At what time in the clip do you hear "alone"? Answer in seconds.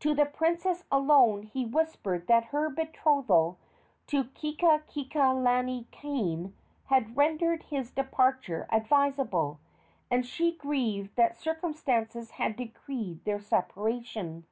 0.90-1.44